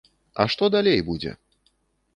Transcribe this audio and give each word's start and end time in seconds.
А 0.43 0.47
што 0.53 0.71
далей 0.77 0.99
будзе? 1.11 1.37